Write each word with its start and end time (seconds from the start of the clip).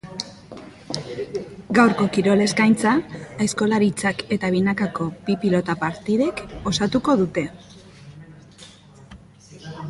Gaurko 1.79 2.07
kirol 2.15 2.41
eskaintza 2.45 2.93
aizkolaritzak 3.45 4.23
eta 4.37 4.51
binakako 4.55 5.07
bi 5.29 5.37
pilota 5.45 5.77
partidek 5.85 6.43
osatuko 6.73 7.17
dute. 7.23 7.45